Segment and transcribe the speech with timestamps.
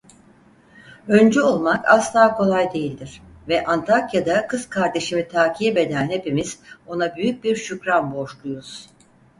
[1.07, 7.55] Öncü olmak asla kolay değildir ve Antakya'da kız kardeşimi takip eden hepimiz ona büyük bir
[7.55, 8.89] şükran borçluyuz.